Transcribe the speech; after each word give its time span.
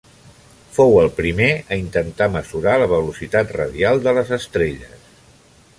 Fou 0.77 0.95
el 1.01 1.09
primer 1.17 1.49
a 1.75 1.79
intentar 1.81 2.29
mesurar 2.37 2.75
la 2.85 2.89
velocitat 2.95 3.55
radial 3.61 4.05
de 4.09 4.17
les 4.19 4.35
estrelles. 4.41 5.05